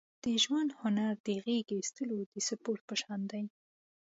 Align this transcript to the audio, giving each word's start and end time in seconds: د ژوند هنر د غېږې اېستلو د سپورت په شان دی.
د 0.23 0.25
ژوند 0.43 0.69
هنر 0.79 1.13
د 1.27 1.27
غېږې 1.43 1.77
اېستلو 1.81 2.17
د 2.31 2.35
سپورت 2.47 2.81
په 2.89 2.95
شان 3.01 3.21
دی. 3.31 3.43